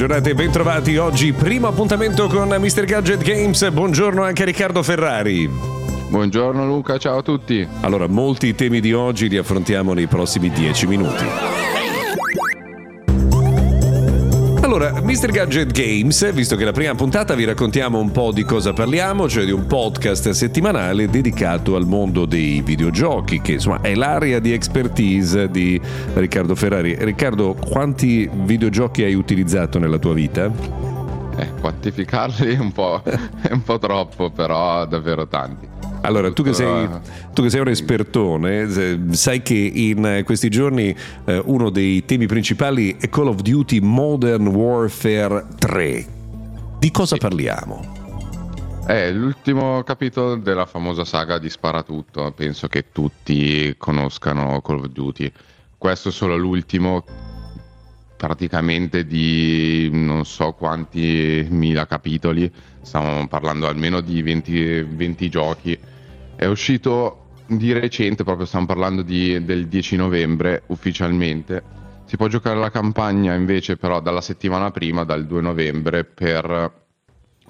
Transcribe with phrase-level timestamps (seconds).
[0.00, 0.96] giornata e bentrovati.
[0.96, 2.86] Oggi primo appuntamento con Mr.
[2.86, 3.70] Gadget Games.
[3.70, 5.46] Buongiorno anche a Riccardo Ferrari.
[6.08, 7.68] Buongiorno Luca, ciao a tutti.
[7.82, 11.59] Allora, molti temi di oggi li affrontiamo nei prossimi 10 minuti.
[14.72, 15.32] Allora, Mr.
[15.32, 19.44] Gadget Games, visto che la prima puntata vi raccontiamo un po' di cosa parliamo, cioè
[19.44, 25.50] di un podcast settimanale dedicato al mondo dei videogiochi, che insomma è l'area di expertise
[25.50, 25.78] di
[26.14, 26.96] Riccardo Ferrari.
[27.00, 30.48] Riccardo, quanti videogiochi hai utilizzato nella tua vita?
[31.36, 35.79] Eh, quantificarli è un po', è un po troppo, però davvero tanti.
[36.02, 36.88] Allora, tu che, sei,
[37.34, 40.96] tu che, sei, un espertone, sai che in questi giorni
[41.26, 46.06] eh, uno dei temi principali è Call of Duty Modern Warfare 3.
[46.78, 47.98] Di cosa parliamo?
[48.86, 52.32] È l'ultimo capitolo della famosa saga di Sparatutto.
[52.32, 55.30] Penso che tutti conoscano Call of Duty.
[55.76, 57.04] Questo è solo l'ultimo,
[58.16, 62.50] praticamente di non so quanti mila capitoli.
[62.80, 65.78] Stiamo parlando almeno di 20, 20 giochi
[66.40, 71.62] è uscito di recente, proprio stiamo parlando di, del 10 novembre ufficialmente.
[72.06, 76.72] Si può giocare la campagna invece però dalla settimana prima, dal 2 novembre, per,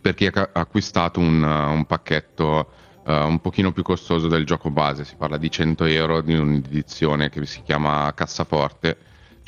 [0.00, 2.70] per chi ha acquistato un, un pacchetto
[3.04, 5.04] uh, un pochino più costoso del gioco base.
[5.04, 8.96] Si parla di 100 euro di un'edizione che si chiama Cassaforte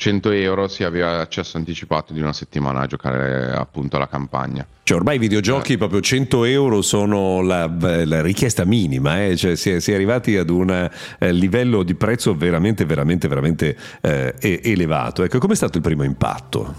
[0.01, 4.65] 100 euro si aveva accesso anticipato di una settimana a giocare appunto la campagna.
[4.81, 5.77] Cioè ormai i videogiochi eh.
[5.77, 9.35] proprio 100 euro sono la, la richiesta minima, eh?
[9.35, 13.77] cioè si, è, si, è, arrivati ad un eh, livello di prezzo veramente, veramente, veramente
[14.01, 15.21] eh, elevato.
[15.21, 16.73] Ecco, com'è stato il primo impatto?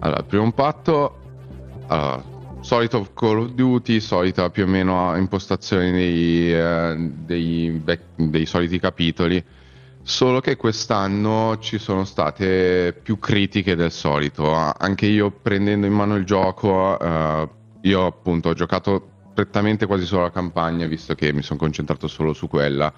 [0.00, 1.18] Allora, il primo impatto,
[1.86, 2.24] allora,
[2.58, 7.80] solito Call of Duty, solita più o meno impostazione dei, eh, dei,
[8.16, 9.44] dei soliti capitoli
[10.04, 14.52] Solo che quest'anno ci sono state più critiche del solito.
[14.52, 17.48] Anche io prendendo in mano il gioco, eh,
[17.82, 22.32] io appunto ho giocato prettamente quasi solo la campagna, visto che mi sono concentrato solo
[22.32, 22.92] su quella.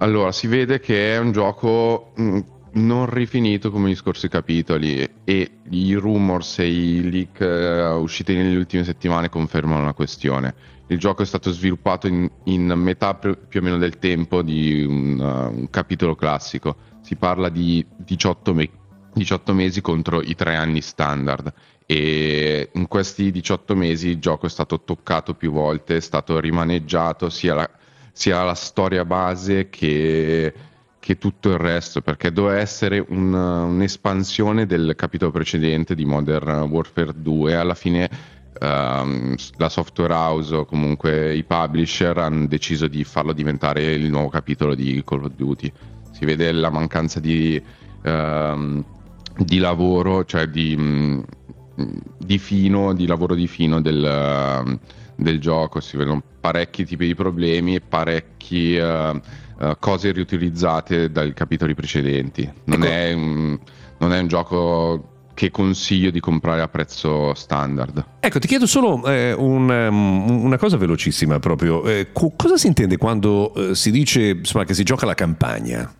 [0.00, 2.40] Allora, si vede che è un gioco mh, mm,
[2.84, 8.56] non rifinito come gli scorsi capitoli e i rumors e i leak uh, usciti nelle
[8.56, 10.54] ultime settimane confermano la questione
[10.90, 15.18] il gioco è stato sviluppato in, in metà più o meno del tempo di un,
[15.18, 16.76] uh, un capitolo classico.
[17.02, 18.70] Si parla di 18, me-
[19.12, 21.52] 18, mesi contro i tre anni standard
[21.84, 27.28] e in questi 18 mesi il gioco è stato toccato più volte, è stato rimaneggiato
[27.28, 27.70] sia la,
[28.12, 30.52] sia la storia base che,
[31.00, 37.12] che, tutto il resto, perché doveva essere un, un'espansione del capitolo precedente di Modern Warfare
[37.16, 43.32] 2, alla fine Um, la software house o comunque i publisher hanno deciso di farlo
[43.32, 45.72] diventare il nuovo capitolo di Call of Duty.
[46.10, 47.62] Si vede la mancanza di,
[48.02, 48.84] um,
[49.36, 51.22] di lavoro, cioè di,
[52.16, 54.78] di, fino, di lavoro di fino del,
[55.14, 55.80] del, gioco.
[55.80, 59.20] Si vedono parecchi tipi di problemi e parecchie uh,
[59.58, 62.50] uh, cose riutilizzate dai capitoli precedenti.
[62.64, 62.92] Non, ecco.
[62.92, 63.58] è, un,
[63.98, 68.04] non è un gioco che consiglio di comprare a prezzo standard.
[68.18, 71.84] Ecco, ti chiedo solo eh, un, um, una cosa velocissima proprio.
[71.84, 75.94] Eh, co- cosa si intende quando eh, si dice insomma, che si gioca la campagna?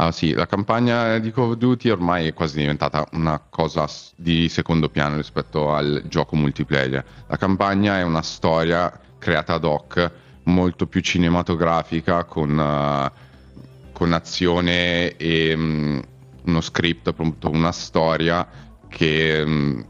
[0.00, 4.48] Ah sì, la campagna di Call of Duty ormai è quasi diventata una cosa di
[4.48, 7.04] secondo piano rispetto al gioco multiplayer.
[7.26, 10.10] La campagna è una storia creata ad hoc,
[10.44, 15.52] molto più cinematografica, con, uh, con azione e...
[15.54, 16.02] Um,
[16.42, 18.48] uno script, appunto una storia
[18.88, 19.80] che mm,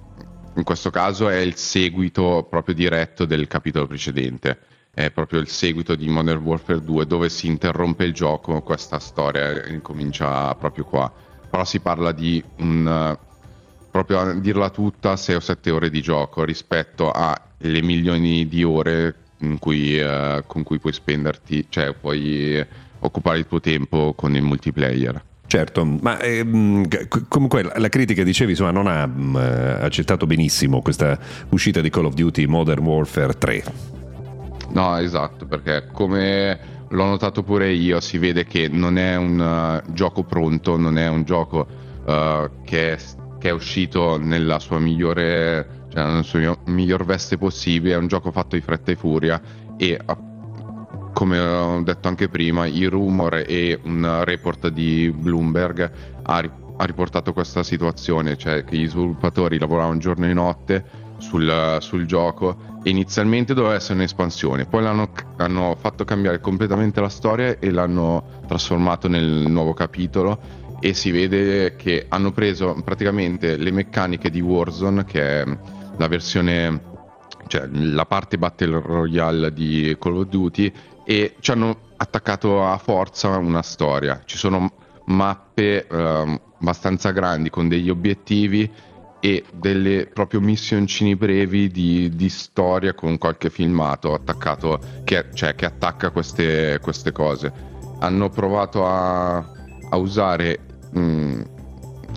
[0.56, 4.58] in questo caso è il seguito proprio diretto del capitolo precedente.
[5.00, 9.66] È proprio il seguito di Modern Warfare 2 dove si interrompe il gioco, questa storia
[9.66, 11.10] incomincia proprio qua.
[11.48, 13.16] Però si parla di un,
[13.90, 19.14] proprio a dirla tutta, 6 o 7 ore di gioco rispetto alle milioni di ore
[19.58, 22.62] cui, uh, con cui puoi spenderti, cioè puoi
[22.98, 25.22] occupare il tuo tempo con il multiplayer.
[25.46, 26.86] Certo, ma ehm,
[27.26, 29.36] comunque la critica, dicevi, insomma, non ha mh, mm,
[29.80, 33.89] accettato benissimo questa uscita di Call of Duty Modern Warfare 3.
[34.72, 36.58] No, esatto, perché come
[36.88, 41.08] l'ho notato pure io, si vede che non è un uh, gioco pronto, non è
[41.08, 41.66] un gioco
[42.04, 42.98] uh, che, è,
[43.38, 48.30] che, è, uscito nella sua migliore, cioè nella sua miglior veste possibile, è un gioco
[48.30, 49.40] fatto di fretta e furia
[49.76, 49.98] e
[51.12, 55.90] come ho detto anche prima, i rumor e un report di Bloomberg
[56.22, 56.36] ha,
[56.76, 60.84] ha riportato questa situazione, cioè che gli sviluppatori lavoravano giorno e notte
[61.20, 67.58] sul, sul gioco inizialmente doveva essere un'espansione, poi l'hanno hanno fatto cambiare completamente la storia
[67.58, 74.30] e l'hanno trasformato nel nuovo capitolo e si vede che hanno preso praticamente le meccaniche
[74.30, 75.44] di Warzone, che è
[75.98, 76.80] la versione,
[77.48, 80.72] cioè la parte Battle Royale di Call of Duty,
[81.04, 84.22] e ci hanno attaccato a forza una storia.
[84.24, 84.72] Ci sono
[85.06, 88.70] mappe eh, abbastanza grandi con degli obiettivi
[89.20, 95.66] e delle proprio missioncini brevi di, di storia con qualche filmato attaccato che, cioè, che
[95.66, 97.52] attacca queste, queste, cose.
[98.00, 100.58] Hanno provato a, a usare
[100.92, 101.40] mh, mm,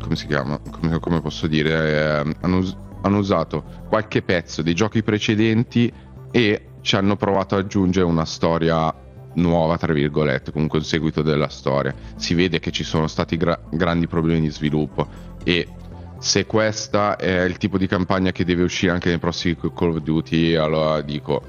[0.01, 0.59] come si chiama?
[0.59, 2.21] Come, come posso dire?
[2.25, 2.63] Eh, hanno,
[3.01, 5.91] hanno usato qualche pezzo dei giochi precedenti
[6.31, 8.93] e ci hanno provato ad aggiungere una storia
[9.35, 11.93] nuova, tra virgolette, comunque un seguito della storia.
[12.15, 15.07] Si vede che ci sono stati gra- grandi problemi di sviluppo
[15.43, 15.67] e
[16.23, 19.97] se questa è il tipo di campagna che deve uscire anche nei prossimi Call of
[19.97, 21.41] Duty, allora dico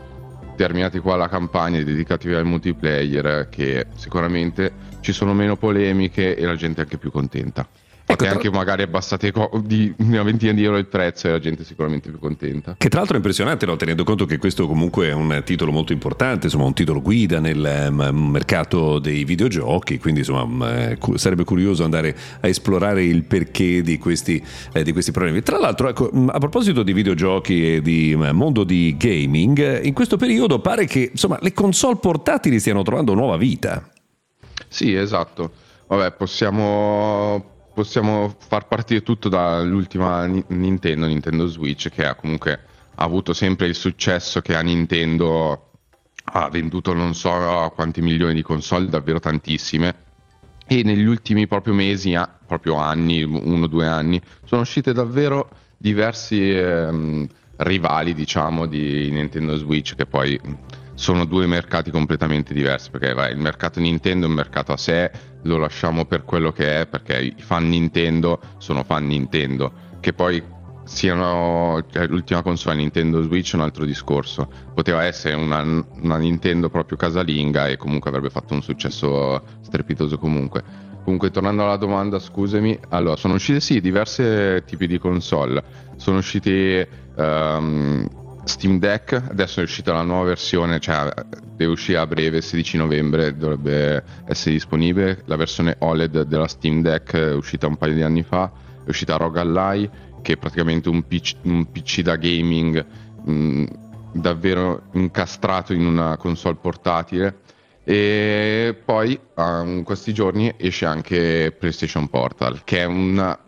[0.56, 6.44] terminati qua la campagna e dedicatevi al multiplayer che sicuramente ci sono meno polemiche e
[6.44, 7.64] la gente è anche più contenta.
[8.06, 8.58] Ecco, Fate anche tra...
[8.58, 12.18] magari abbassate di una ventina di euro il prezzo e la gente è sicuramente più
[12.18, 12.74] contenta.
[12.76, 13.76] Che tra l'altro è impressionante, no?
[13.76, 17.86] tenendo conto che questo comunque è un titolo molto importante, insomma un titolo guida nel
[17.90, 23.96] um, mercato dei videogiochi, quindi insomma um, sarebbe curioso andare a esplorare il perché di
[23.96, 25.42] questi, eh, di questi problemi.
[25.42, 30.58] Tra l'altro, ecco, a proposito di videogiochi e di mondo di gaming, in questo periodo
[30.58, 33.88] pare che insomma le console portatili stiano trovando nuova vita.
[34.68, 35.52] Sì, esatto.
[35.86, 42.60] Vabbè, possiamo possiamo far partire tutto dall'ultima Nintendo, Nintendo Switch, che ha comunque
[42.96, 45.72] avuto sempre il successo che ha Nintendo,
[46.24, 50.02] ha venduto non so quanti milioni di console, davvero tantissime.
[50.66, 52.16] E negli ultimi proprio mesi,
[52.46, 59.56] proprio anni, uno o due anni, sono uscite davvero diversi ehm, rivali, diciamo, di Nintendo
[59.56, 60.40] Switch, che poi
[60.94, 65.10] sono due mercati completamente diversi perché vai, il mercato Nintendo è un mercato a sé,
[65.44, 70.42] lo lasciamo per quello che è perché i fan Nintendo sono fan Nintendo, che poi
[70.84, 76.68] siano cioè, l'ultima console Nintendo Switch è un altro discorso, poteva essere una, una Nintendo
[76.68, 80.92] proprio casalinga e comunque avrebbe fatto un successo strepitoso comunque.
[81.04, 85.62] Comunque, tornando alla domanda, scusami, allora sono uscite sì diversi tipi di console.
[85.96, 86.82] Sono usciti
[87.16, 88.08] um,
[88.44, 91.08] Steam Deck, adesso è uscita la nuova versione, cioè
[91.56, 97.14] deve uscire a breve, 16 novembre dovrebbe essere disponibile, la versione OLED della Steam Deck
[97.14, 98.50] è uscita un paio di anni fa,
[98.84, 99.90] è uscita Rogue Ally,
[100.22, 102.84] che è praticamente un PC, un PC da gaming
[103.24, 103.64] mh,
[104.12, 107.40] davvero incastrato in una console portatile.
[107.86, 113.38] E poi in questi giorni esce anche PlayStation Portal, che è una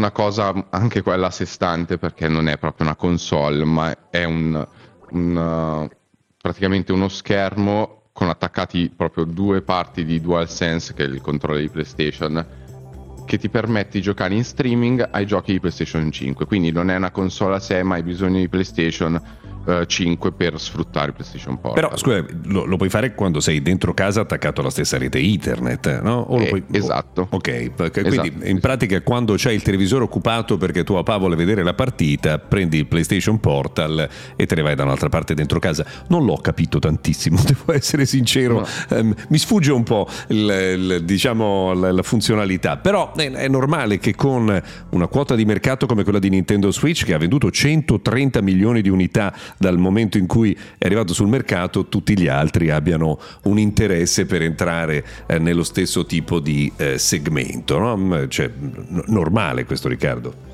[0.00, 4.24] una cosa anche quella a sé stante perché non è proprio una console, ma è
[4.24, 4.66] un,
[5.10, 5.88] un,
[6.40, 11.68] praticamente uno schermo con attaccati proprio due parti di DualSense, che è il controller di
[11.68, 12.46] PlayStation,
[13.26, 16.46] che ti permette di giocare in streaming ai giochi di PlayStation 5.
[16.46, 19.20] Quindi non è una console a sé, ma hai bisogno di PlayStation
[19.86, 21.82] 5 eh, per sfruttare PlayStation Portal.
[21.82, 26.00] Però scusa, lo, lo, puoi fare quando sei dentro casa attaccato alla stessa rete internet,
[26.00, 26.26] no?
[26.38, 27.26] Eh, puoi, esatto.
[27.30, 28.46] ok, quindi esatto.
[28.46, 32.78] in pratica quando c'hai il televisore occupato perché tuo papà vuole vedere la partita, prendi
[32.78, 35.84] il PlayStation Portal e te ne vai da un'altra parte dentro casa.
[36.08, 38.98] Non l'ho capito tantissimo, devo essere sincero, no.
[38.98, 43.98] um, mi sfugge un po' il, il, diciamo, la, la, funzionalità, però è, è normale
[43.98, 48.40] che con una quota di mercato come quella di Nintendo Switch che ha venduto 130
[48.40, 53.18] milioni di unità dal momento in cui è arrivato sul mercato tutti gli altri abbiano
[53.44, 57.78] un interesse per entrare eh, nello stesso tipo di eh, segmento.
[57.78, 57.96] No?
[57.96, 60.48] Mm, cioè, n- normale questo Riccardo.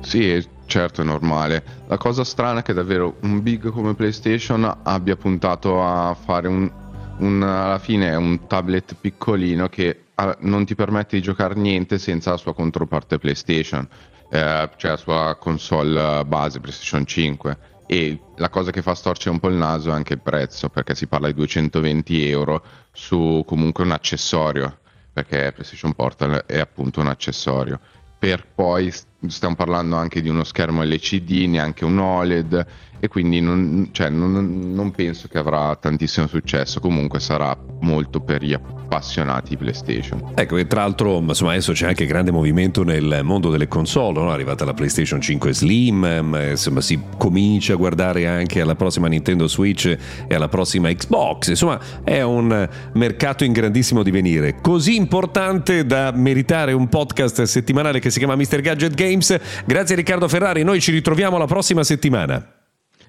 [0.00, 1.62] Sì, certo è normale.
[1.86, 6.70] La cosa strana è che davvero un big come PlayStation abbia puntato a fare un,
[7.18, 12.30] un alla fine un tablet piccolino che ah, non ti permette di giocare niente senza
[12.30, 13.86] la sua controparte PlayStation,
[14.30, 17.58] eh, cioè la sua console base PlayStation 5
[17.92, 20.94] e la cosa che fa storcere un po' il naso è anche il prezzo, perché
[20.94, 24.78] si parla di 220 euro su comunque un accessorio,
[25.12, 27.80] perché PlayStation Portal è appunto un accessorio.
[28.16, 28.92] Per poi
[29.26, 32.66] stiamo parlando anche di uno schermo LCD, neanche un OLED
[33.00, 38.44] e quindi non, cioè, non, non, penso che avrà tantissimo successo, comunque sarà molto per
[38.44, 38.52] gli
[38.90, 40.32] appassionati PlayStation.
[40.34, 44.30] Ecco, e tra l'altro insomma, adesso c'è anche grande movimento nel mondo delle console, no?
[44.30, 49.46] è arrivata la PlayStation 5 Slim, insomma si comincia a guardare anche alla prossima Nintendo
[49.46, 56.10] Switch e alla prossima Xbox, insomma è un mercato in grandissimo divenire, così importante da
[56.12, 58.60] meritare un podcast settimanale che si chiama Mr.
[58.60, 59.38] Gadget Games.
[59.64, 62.44] Grazie Riccardo Ferrari, noi ci ritroviamo la prossima settimana.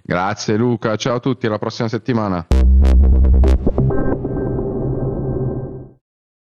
[0.04, 2.46] Grazie Luca, ciao a tutti, alla prossima settimana.